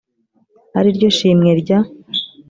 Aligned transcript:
ari 0.77 0.89
ryo 0.97 1.09
shimwe 1.17 1.51
rya 1.61 1.79